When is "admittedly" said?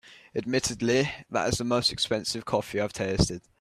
0.35-1.11